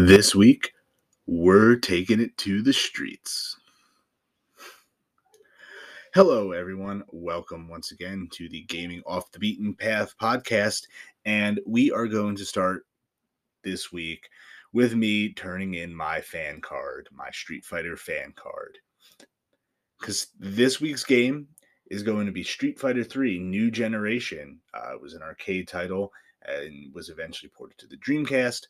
[0.00, 0.74] This week,
[1.26, 3.56] we're taking it to the streets.
[6.14, 7.02] Hello, everyone.
[7.10, 10.84] Welcome once again to the Gaming Off the Beaten Path podcast.
[11.24, 12.86] And we are going to start
[13.64, 14.28] this week
[14.72, 18.78] with me turning in my fan card, my Street Fighter fan card.
[19.98, 21.48] Because this week's game
[21.90, 24.60] is going to be Street Fighter 3 New Generation.
[24.72, 26.12] Uh, it was an arcade title
[26.46, 28.68] and was eventually ported to the Dreamcast.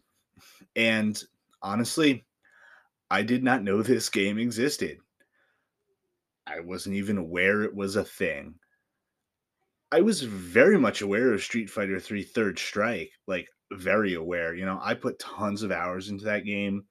[0.77, 1.21] And
[1.63, 2.25] honestly,
[3.11, 4.99] I did not know this game existed.
[6.47, 8.55] I wasn't even aware it was a thing.
[9.91, 14.55] I was very much aware of Street Fighter 3 Third Strike, like very aware.
[14.55, 16.85] You know, I put tons of hours into that game.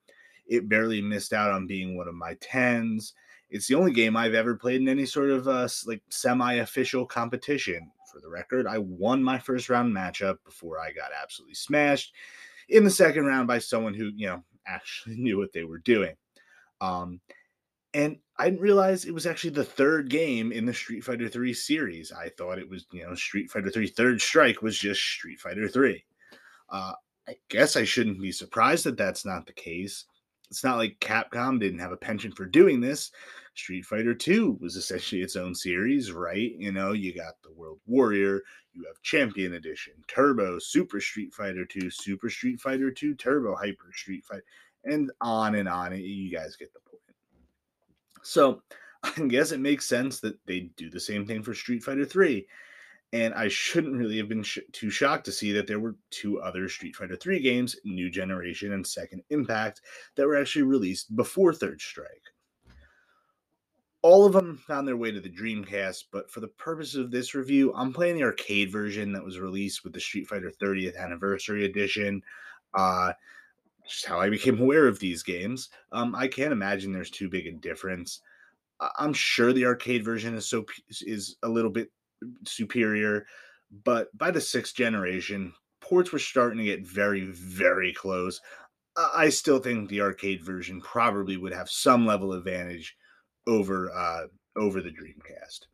[0.46, 3.12] It barely missed out on being one of my 10s.
[3.50, 7.90] It's the only game I've ever played in any sort of uh, like semi-official competition.
[8.12, 12.14] For the record, I won my first round matchup before I got absolutely smashed
[12.68, 16.14] in the second round by someone who, you know, actually knew what they were doing.
[16.80, 17.20] Um,
[17.94, 21.54] and I didn't realize it was actually the third game in the Street Fighter 3
[21.54, 22.12] series.
[22.12, 25.68] I thought it was, you know, Street Fighter 3 Third Strike was just Street Fighter
[25.68, 26.04] 3.
[26.70, 26.92] Uh,
[27.26, 30.04] I guess I shouldn't be surprised that that's not the case.
[30.50, 33.10] It's not like Capcom didn't have a penchant for doing this.
[33.58, 36.52] Street Fighter 2 was essentially its own series, right?
[36.56, 38.40] You know, you got the World Warrior,
[38.72, 43.90] you have Champion Edition, Turbo, Super Street Fighter 2, Super Street Fighter 2, Turbo Hyper
[43.92, 44.44] Street Fighter,
[44.84, 45.94] and on and on.
[45.96, 47.02] You guys get the point.
[48.22, 48.62] So
[49.02, 52.46] I guess it makes sense that they do the same thing for Street Fighter 3.
[53.12, 56.40] And I shouldn't really have been sh- too shocked to see that there were two
[56.40, 59.80] other Street Fighter 3 games, New Generation and Second Impact,
[60.14, 62.22] that were actually released before Third Strike
[64.02, 67.34] all of them found their way to the Dreamcast, but for the purpose of this
[67.34, 71.64] review, I'm playing the arcade version that was released with the Street Fighter 30th Anniversary
[71.64, 72.22] Edition.
[72.74, 73.12] Uh,
[73.88, 75.70] just how I became aware of these games.
[75.92, 78.20] Um, I can't imagine there's too big a difference.
[78.98, 80.64] I'm sure the arcade version is so
[81.00, 81.90] is a little bit
[82.46, 83.26] superior,
[83.84, 88.40] but by the sixth generation, ports were starting to get very, very close.
[88.96, 92.96] I still think the arcade version probably would have some level of advantage
[93.46, 94.26] over uh,
[94.56, 95.66] over the Dreamcast.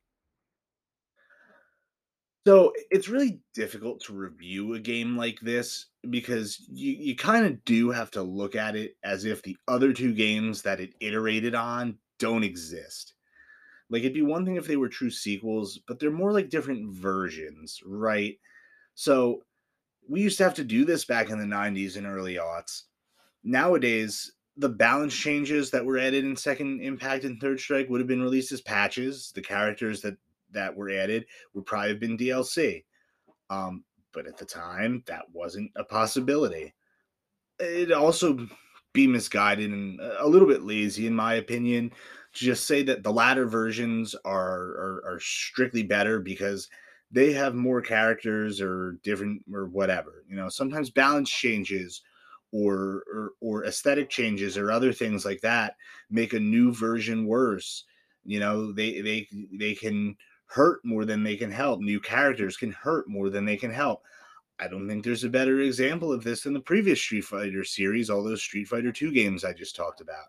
[2.47, 7.65] So it's really difficult to review a game like this because you, you kind of
[7.65, 11.55] do have to look at it as if the other two games that it iterated
[11.55, 13.15] on don't exist.
[13.89, 16.93] Like it'd be one thing if they were true sequels, but they're more like different
[16.93, 18.37] versions, right?
[18.95, 19.43] So
[20.07, 22.83] we used to have to do this back in the 90s and early aughts.
[23.43, 28.09] Nowadays, the balance changes that were added in Second Impact and Third Strike would have
[28.09, 29.33] been released as patches.
[29.35, 30.17] The characters that
[30.53, 32.85] that were added would probably have been DLC.
[33.51, 36.73] Um, but at the time, that wasn't a possibility.
[37.59, 38.47] It'd also
[38.93, 43.13] be misguided and a little bit lazy, in my opinion, to just say that the
[43.13, 46.69] latter versions are, are, are strictly better because
[47.11, 50.25] they have more characters or different or whatever.
[50.29, 52.03] You know, sometimes balance changes
[52.55, 55.75] or, or or aesthetic changes or other things like that
[56.09, 57.85] make a new version worse
[58.25, 60.17] you know they they they can
[60.47, 61.81] hurt more than they can help.
[61.81, 64.03] New characters can hurt more than they can help.
[64.59, 68.09] I don't think there's a better example of this than the previous street fighter series
[68.09, 70.27] all those street fighter 2 games i just talked about.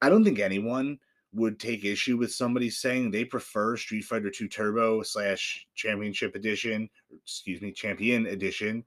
[0.00, 0.98] I don't think anyone
[1.32, 6.88] would take issue with somebody saying they prefer street fighter 2 turbo slash championship edition
[7.24, 8.84] excuse me champion edition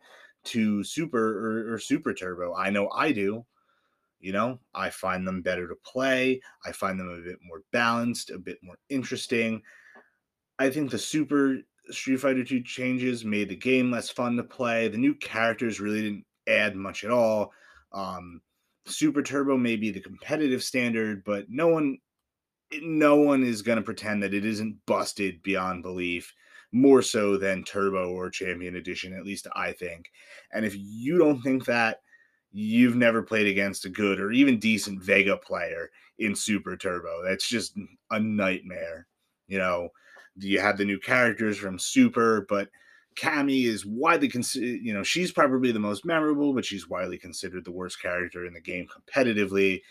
[0.47, 2.55] to super or, or super turbo.
[2.55, 3.45] I know I do.
[4.19, 6.41] You know, I find them better to play.
[6.65, 9.61] I find them a bit more balanced, a bit more interesting.
[10.57, 11.57] I think the Super
[11.91, 14.87] Street Fighter 2 changes made the game less fun to play.
[14.87, 17.51] The new characters really didn't add much at all.
[17.91, 18.41] Um,
[18.87, 21.99] Super Turbo may be the competitive standard, but no one
[22.81, 26.33] no one is going to pretend that it isn't busted beyond belief
[26.71, 30.11] more so than Turbo or Champion Edition, at least I think.
[30.51, 32.01] And if you don't think that,
[32.51, 37.23] you've never played against a good or even decent Vega player in Super Turbo.
[37.23, 37.77] That's just
[38.11, 39.07] a nightmare.
[39.47, 39.89] You know,
[40.35, 42.69] you have the new characters from Super, but
[43.15, 47.65] Cammy is widely considered, you know, she's probably the most memorable, but she's widely considered
[47.65, 49.81] the worst character in the game competitively.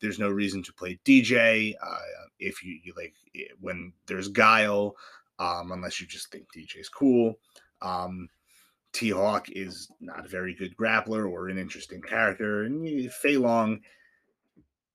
[0.00, 1.98] There's no reason to play DJ uh,
[2.38, 3.14] if you, you like
[3.60, 4.96] when there's Guile
[5.38, 7.34] um, unless you just think DJ's cool.
[7.82, 8.28] Um,
[8.92, 13.80] T Hawk is not a very good grappler or an interesting character, and Fei Long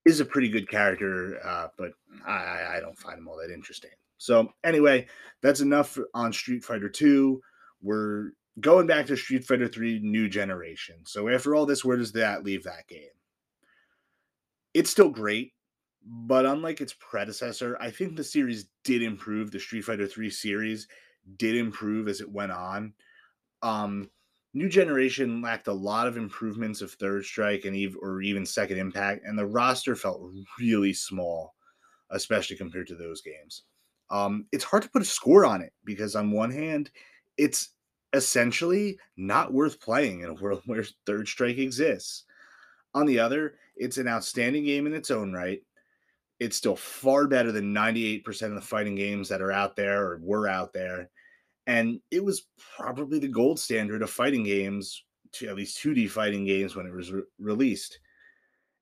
[0.05, 1.91] is a pretty good character, uh, but
[2.25, 3.91] I, I don't find him all that interesting.
[4.17, 5.07] So anyway,
[5.41, 7.41] that's enough on Street Fighter 2.
[7.81, 10.95] We're going back to Street Fighter 3 New Generation.
[11.05, 13.07] So after all this, where does that leave that game?
[14.73, 15.53] It's still great,
[16.05, 19.51] but unlike its predecessor, I think the series did improve.
[19.51, 20.87] The Street Fighter 3 series
[21.37, 22.93] did improve as it went on.
[23.61, 24.09] Um,
[24.53, 28.79] New Generation lacked a lot of improvements of Third Strike and even or even Second
[28.79, 30.23] Impact, and the roster felt
[30.59, 31.55] really small,
[32.09, 33.63] especially compared to those games.
[34.09, 36.89] Um, it's hard to put a score on it because on one hand,
[37.37, 37.69] it's
[38.13, 42.23] essentially not worth playing in a world where Third Strike exists.
[42.95, 45.61] On the other, it's an outstanding game in its own right.
[46.39, 50.19] It's still far better than 98% of the fighting games that are out there or
[50.21, 51.09] were out there.
[51.67, 52.47] And it was
[52.77, 55.03] probably the gold standard of fighting games,
[55.33, 57.99] to at least 2D fighting games when it was re- released.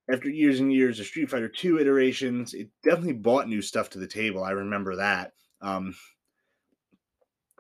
[0.10, 4.00] After years and years of Street Fighter 2 iterations, it definitely brought new stuff to
[4.00, 4.44] the table.
[4.44, 5.34] I remember that.
[5.62, 5.96] Um,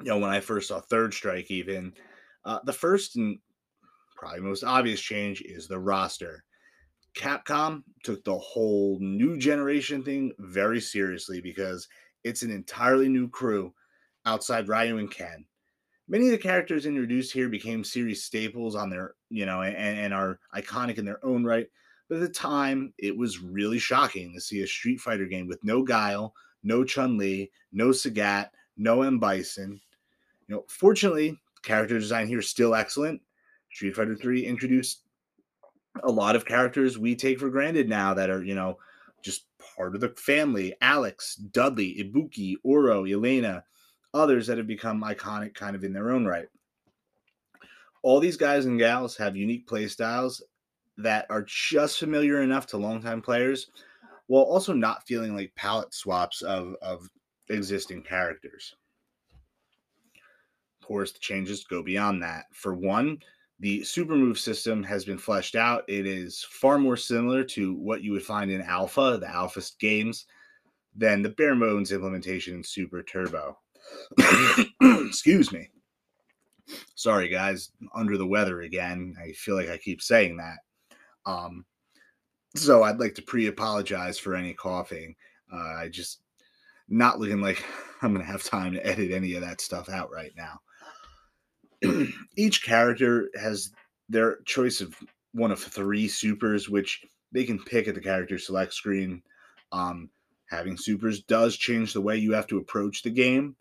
[0.01, 1.93] you know, when I first saw Third Strike, even
[2.45, 3.39] uh, the first and
[4.15, 6.43] probably most obvious change is the roster.
[7.17, 11.87] Capcom took the whole new generation thing very seriously because
[12.23, 13.73] it's an entirely new crew
[14.25, 15.45] outside Ryu and Ken.
[16.07, 20.13] Many of the characters introduced here became series staples on their, you know, and, and
[20.13, 21.67] are iconic in their own right.
[22.07, 25.61] But at the time, it was really shocking to see a Street Fighter game with
[25.63, 29.81] no Guile, no Chun Li, no Sagat, no M Bison,
[30.47, 33.21] you know, fortunately, character design here is still excellent.
[33.71, 35.03] Street Fighter 3 introduced
[36.03, 38.77] a lot of characters we take for granted now that are, you know,
[39.21, 39.45] just
[39.75, 40.75] part of the family.
[40.81, 43.63] Alex, Dudley, Ibuki, Oro, Elena,
[44.13, 46.47] others that have become iconic kind of in their own right.
[48.03, 50.41] All these guys and gals have unique play styles
[50.97, 53.67] that are just familiar enough to longtime players
[54.27, 57.09] while also not feeling like palette swaps of, of
[57.49, 58.75] existing characters
[60.81, 62.45] Of course, the changes go beyond that.
[62.53, 63.19] For one,
[63.59, 65.83] the super move system has been fleshed out.
[65.87, 70.25] It is far more similar to what you would find in Alpha, the Alpha games,
[70.95, 73.57] than the bare bones implementation in Super Turbo.
[74.81, 75.69] Excuse me.
[76.95, 79.15] Sorry, guys, under the weather again.
[79.19, 80.57] I feel like I keep saying that.
[81.25, 81.65] Um,
[82.55, 85.15] so I'd like to pre apologize for any coughing.
[85.51, 86.19] Uh, I just
[86.89, 87.63] not looking like
[88.01, 90.59] I'm to have time to edit any of that stuff out right now.
[92.37, 93.71] each character has
[94.09, 94.95] their choice of
[95.33, 99.21] one of three supers, which they can pick at the character select screen.
[99.71, 100.09] Um,
[100.49, 103.55] having supers does change the way you have to approach the game.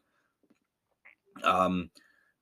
[1.43, 1.91] Um,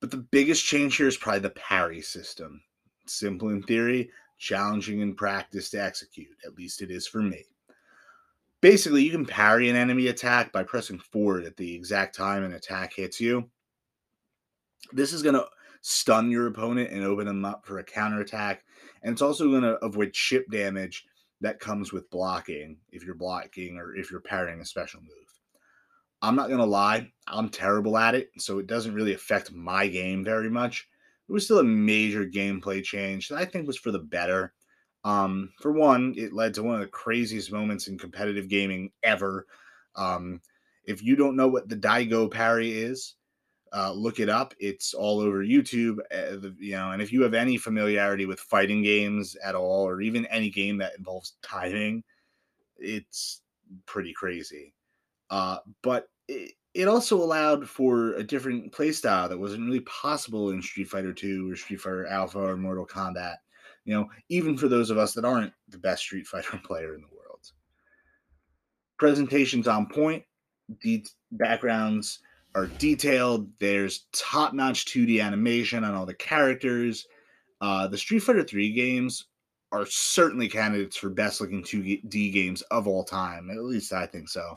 [0.01, 2.63] but the biggest change here is probably the parry system.
[3.07, 6.37] Simple in theory, challenging in practice to execute.
[6.45, 7.45] At least it is for me.
[8.61, 12.53] Basically, you can parry an enemy attack by pressing forward at the exact time an
[12.53, 13.51] attack hits you.
[14.93, 15.47] This is going to
[15.87, 18.65] stun your opponent and open them up for a counterattack.
[19.03, 21.05] And it's also going to avoid chip damage
[21.43, 25.11] that comes with blocking if you're blocking or if you're parrying a special move.
[26.23, 29.87] I'm not going to lie, I'm terrible at it, so it doesn't really affect my
[29.87, 30.89] game very much.
[31.29, 34.55] It was still a major gameplay change that I think was for the better.
[35.05, 39.47] Um, for one, it led to one of the craziest moments in competitive gaming ever.
[39.97, 40.41] Um,
[40.87, 43.17] if you don't know what the Daigo parry is,
[43.75, 44.55] uh, look it up.
[44.61, 45.99] It's all over YouTube.
[46.13, 49.87] Uh, the, you know, and if you have any familiarity with fighting games at all,
[49.87, 52.05] or even any game that involves timing,
[52.79, 53.43] it's
[53.87, 54.75] pretty crazy.
[55.29, 60.63] Uh, but it, it also allowed for a different playstyle that wasn't really possible in
[60.63, 63.37] Street Fighter 2 or Street Fighter Alpha or Mortal Kombat.
[63.85, 67.01] You know, even for those of us that aren't the best Street Fighter player in
[67.01, 67.41] the world.
[68.99, 70.23] Presentations on point,
[70.81, 72.21] deep backgrounds
[72.55, 73.49] are detailed.
[73.59, 77.07] There's top notch 2D animation on all the characters.
[77.61, 79.27] Uh, the Street Fighter 3 games
[79.73, 83.51] are certainly candidates for best looking 2D games of all time.
[83.51, 84.57] At least I think so.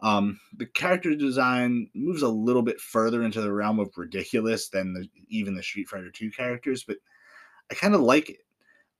[0.00, 4.92] Um, the character design moves a little bit further into the realm of ridiculous than
[4.92, 6.96] the, even the Street Fighter 2 characters, but
[7.70, 8.38] I kind of like it.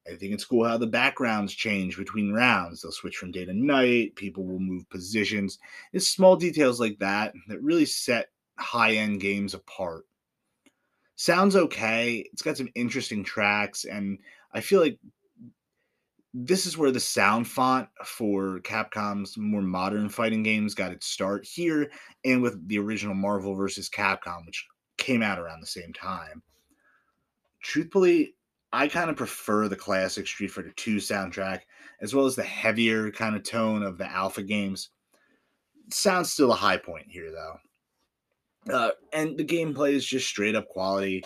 [0.07, 2.83] I think it's cool how the backgrounds change between rounds.
[2.83, 4.15] They'll switch from day to night.
[4.17, 5.59] People will move positions.
[5.95, 10.05] It's small details like that that really set high end games apart.
[11.17, 12.29] Sounds okay.
[12.33, 14.19] It's got some interesting tracks, and
[14.53, 14.99] I feel like
[16.33, 21.47] this is where the sound font for Capcom's more modern fighting games got its start
[21.47, 21.91] here,
[22.25, 23.89] and with the original Marvel vs.
[23.89, 26.43] Capcom, which came out around the same time.
[27.63, 28.35] Truthfully,
[28.73, 31.61] I kind of prefer the classic Street Fighter 2 soundtrack,
[32.01, 34.91] as well as the heavier kind of tone of the Alpha games.
[35.93, 37.57] Sounds still a high point here, though.
[38.71, 41.25] Uh, and the gameplay is just straight up quality.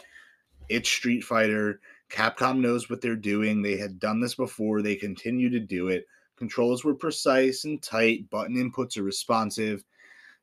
[0.68, 1.80] It's Street Fighter.
[2.10, 3.62] Capcom knows what they're doing.
[3.62, 4.82] They had done this before.
[4.82, 6.06] They continue to do it.
[6.36, 9.84] Controls were precise and tight, button inputs are responsive.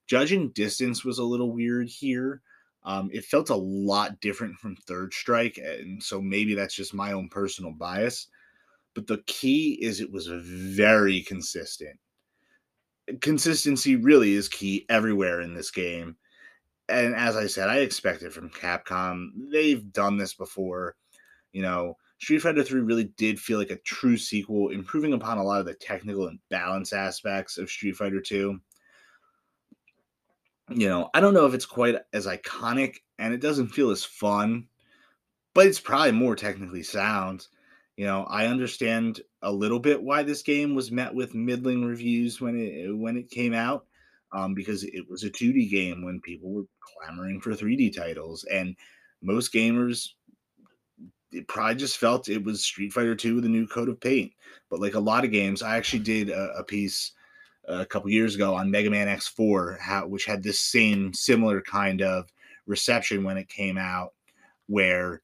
[0.08, 2.42] Judging distance was a little weird here.
[2.84, 7.14] Um, it felt a lot different from Third Strike, and so maybe that's just my
[7.14, 8.28] own personal bias.
[8.94, 11.98] But the key is it was very consistent.
[13.22, 16.16] Consistency really is key everywhere in this game.
[16.88, 19.30] And as I said, I expect it from Capcom.
[19.52, 20.96] They've done this before.
[21.52, 25.44] You know, Street Fighter 3 really did feel like a true sequel, improving upon a
[25.44, 28.60] lot of the technical and balance aspects of Street Fighter 2
[30.70, 34.04] you know, I don't know if it's quite as iconic and it doesn't feel as
[34.04, 34.68] fun,
[35.54, 37.48] but it's probably more technically sound.
[37.98, 42.42] You know, I understand a little bit why this game was met with middling reviews
[42.42, 43.86] when it when it came out,
[44.36, 48.76] um, because it was a 2D game when people were clamoring for 3D titles, and
[49.22, 50.10] most gamers
[51.32, 54.32] it probably just felt it was Street Fighter 2 with a new coat of paint.
[54.70, 57.12] But like a lot of games, I actually did a, a piece
[57.68, 62.02] a couple years ago on Mega Man X4, how, which had this same similar kind
[62.02, 62.32] of
[62.68, 64.14] reception when it came out,
[64.68, 65.22] where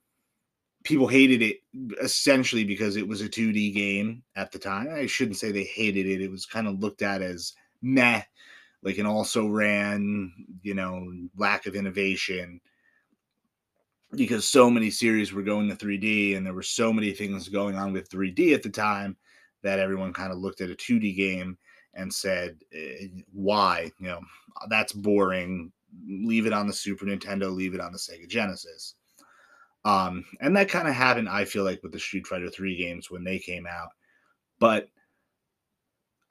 [0.84, 1.58] people hated it
[2.02, 4.90] essentially because it was a 2D game at the time.
[4.94, 8.24] I shouldn't say they hated it; it was kind of looked at as meh,
[8.84, 11.06] like an also ran, you know,
[11.38, 12.60] lack of innovation.
[14.14, 17.76] Because so many series were going to 3D and there were so many things going
[17.76, 19.16] on with 3D at the time
[19.64, 21.58] that everyone kind of looked at a 2D game
[21.94, 23.92] and said, eh, "Why?
[24.00, 24.22] You know,
[24.70, 25.72] that's boring.
[26.08, 27.54] Leave it on the Super Nintendo.
[27.54, 28.96] Leave it on the Sega Genesis."
[29.84, 33.10] Um, and that kind of happened, I feel like, with the Street Fighter 3 games
[33.10, 33.90] when they came out.
[34.60, 34.88] But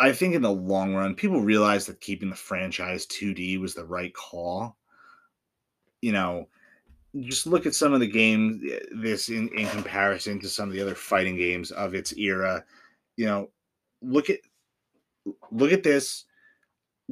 [0.01, 3.85] I think in the long run, people realized that keeping the franchise 2D was the
[3.85, 4.79] right call.
[6.01, 6.49] You know,
[7.21, 10.75] just look at some of the games, eh, this in, in comparison to some of
[10.75, 12.65] the other fighting games of its era.
[13.17, 13.51] You know,
[14.01, 14.39] look at
[15.53, 16.25] look at this.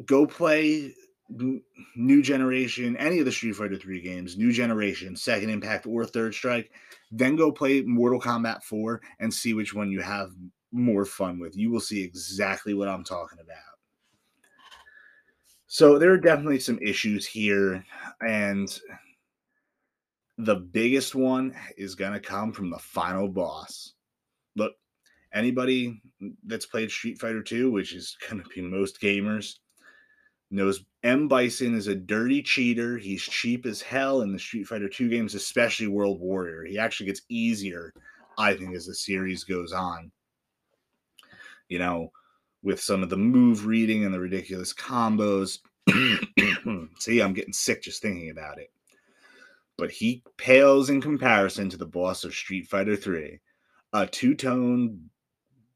[0.07, 0.95] Go play
[1.95, 6.33] new generation, any of the Street Fighter 3 games, new generation, second impact, or third
[6.33, 6.71] strike.
[7.11, 10.31] Then go play Mortal Kombat 4 and see which one you have
[10.73, 11.57] more fun with.
[11.57, 13.57] You will see exactly what I'm talking about.
[15.67, 17.85] So there are definitely some issues here.
[18.21, 18.79] And
[20.39, 23.95] the biggest one is going to come from the final boss.
[24.57, 24.73] Look,
[25.35, 26.01] anybody
[26.47, 29.57] that's played Street Fighter 2, which is going to be most gamers,
[30.51, 31.29] knows M.
[31.29, 32.97] Bison is a dirty cheater.
[32.97, 36.65] He's cheap as hell in the Street Fighter 2 games, especially World Warrior.
[36.65, 37.93] He actually gets easier,
[38.39, 40.11] I think, as the series goes on.
[41.69, 42.13] You know,
[42.63, 45.59] with some of the move reading and the ridiculous combos.
[46.99, 48.71] See, I'm getting sick just thinking about it.
[49.77, 53.39] But he pales in comparison to the boss of Street Fighter 3,
[53.93, 55.09] a two tone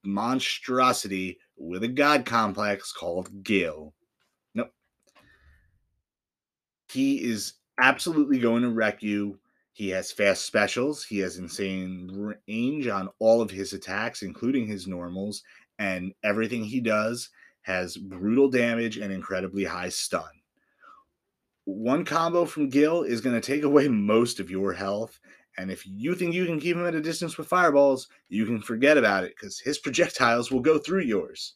[0.05, 3.95] monstrosity with a god complex called Gil.
[4.55, 4.73] Nope.
[6.91, 9.39] He is absolutely going to wreck you.
[9.73, 11.05] He has fast specials.
[11.05, 15.43] He has insane range on all of his attacks, including his normals,
[15.79, 17.31] and everything he does
[17.62, 20.25] has brutal damage and incredibly high stun.
[21.64, 25.19] One combo from Gil is going to take away most of your health
[25.59, 28.61] and if you think you can keep him at a distance with fireballs, you can
[28.61, 31.55] forget about it because his projectiles will go through yours.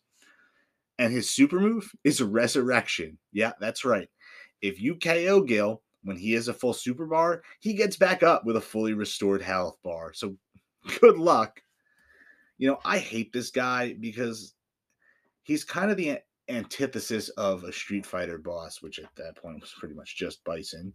[0.98, 3.18] And his super move is resurrection.
[3.32, 4.08] Yeah, that's right.
[4.62, 8.44] If you KO Gil when he has a full super bar, he gets back up
[8.44, 10.12] with a fully restored health bar.
[10.14, 10.36] So
[11.00, 11.60] good luck.
[12.58, 14.54] You know, I hate this guy because
[15.42, 19.74] he's kind of the antithesis of a Street Fighter boss, which at that point was
[19.78, 20.94] pretty much just Bison.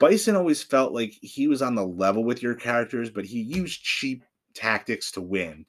[0.00, 3.84] Bison always felt like he was on the level with your characters, but he used
[3.84, 4.24] cheap
[4.54, 5.64] tactics to win,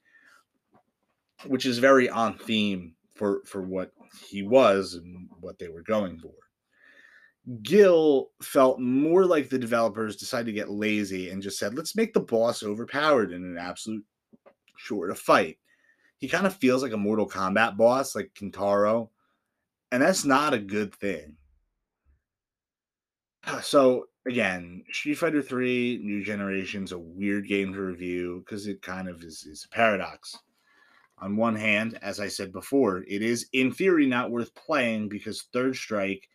[1.46, 3.92] which is very on theme for for what
[4.28, 6.34] he was and what they were going for.
[7.64, 12.14] Gil felt more like the developers decided to get lazy and just said, let's make
[12.14, 14.06] the boss overpowered in an absolute
[14.78, 15.58] chore to fight.
[16.20, 19.10] He kind of feels like a Mortal Kombat boss, like Kintaro,
[19.92, 21.36] and that's not a good thing.
[23.64, 29.10] So again, Street Fighter 3 New Generation's a weird game to review because it kind
[29.10, 30.38] of is, is a paradox.
[31.18, 35.48] On one hand, as I said before, it is in theory not worth playing because
[35.54, 36.28] Third Strike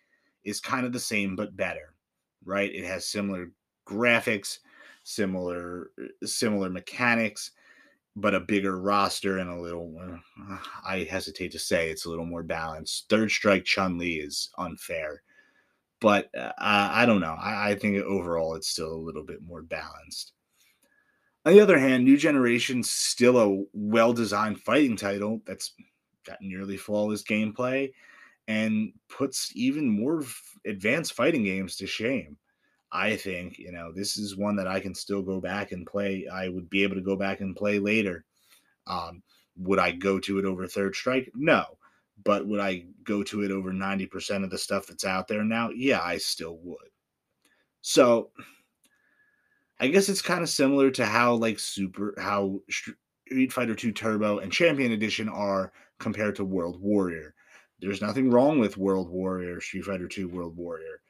[0.46, 1.94] is kind of the same but better,
[2.44, 2.74] right?
[2.74, 3.50] It has similar
[3.86, 4.58] graphics,
[5.02, 5.90] similar
[6.24, 7.50] similar mechanics,
[8.16, 12.26] but a bigger roster and a little uh, I hesitate to say it's a little
[12.26, 13.10] more balanced.
[13.10, 15.22] Third Strike Chun Li is unfair
[16.00, 17.36] but uh, I don't know.
[17.40, 20.32] I, I think overall it's still a little bit more balanced.
[21.44, 25.72] On the other hand, New Generation's still a well designed fighting title that's
[26.26, 27.92] got nearly flawless gameplay
[28.48, 30.24] and puts even more
[30.64, 32.36] advanced fighting games to shame.
[32.92, 36.26] I think, you know, this is one that I can still go back and play.
[36.32, 38.24] I would be able to go back and play later.
[38.86, 39.22] Um,
[39.56, 41.30] would I go to it over Third Strike?
[41.34, 41.64] No.
[42.24, 45.70] But would I go to it over 90% of the stuff that's out there now?
[45.70, 46.88] Yeah, I still would.
[47.82, 48.30] So
[49.78, 54.38] I guess it's kind of similar to how like Super how Street Fighter 2 Turbo
[54.38, 57.34] and Champion Edition are compared to World Warrior.
[57.80, 61.00] There's nothing wrong with World Warrior, Street Fighter 2 World Warrior.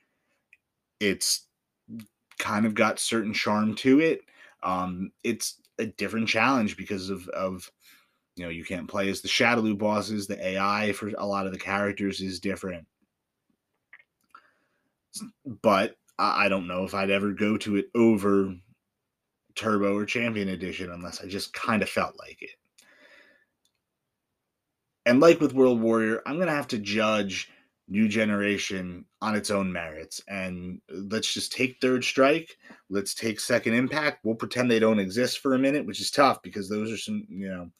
[0.98, 1.46] It's
[2.38, 4.22] kind of got certain charm to it.
[4.62, 7.70] Um, it's a different challenge because of of
[8.34, 10.26] you know you can't play as the Shadaloo bosses.
[10.26, 12.86] The AI for a lot of the characters is different,
[15.62, 18.54] but I don't know if I'd ever go to it over
[19.54, 22.50] Turbo or Champion Edition unless I just kind of felt like it.
[25.06, 27.50] And like with World Warrior, I'm gonna have to judge
[27.88, 30.20] new generation on its own merits.
[30.28, 32.56] And let's just take Third Strike.
[32.90, 34.24] Let's take Second Impact.
[34.24, 37.24] We'll pretend they don't exist for a minute, which is tough because those are some,
[37.28, 37.70] you know,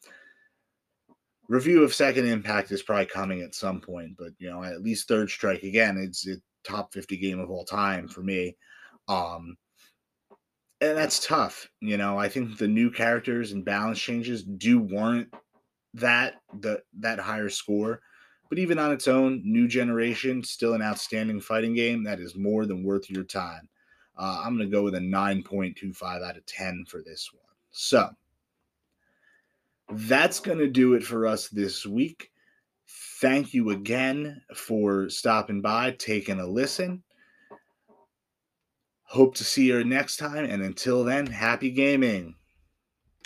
[1.49, 4.17] review of Second Impact is probably coming at some point.
[4.17, 7.65] But you know, at least Third Strike again, it's a top 50 game of all
[7.65, 8.57] time for me.
[9.09, 9.57] Um,
[10.81, 11.69] and that's tough.
[11.81, 15.35] You know, I think the new characters and balance changes do warrant
[15.97, 18.01] that the that higher score.
[18.49, 22.65] But even on its own, New Generation, still an outstanding fighting game that is more
[22.65, 23.69] than worth your time.
[24.17, 27.43] Uh, I'm going to go with a 9.25 out of 10 for this one.
[27.73, 28.09] So
[29.91, 32.31] that's going to do it for us this week.
[33.21, 37.03] Thank you again for stopping by, taking a listen.
[39.03, 40.45] Hope to see you next time.
[40.45, 42.37] And until then, happy gaming.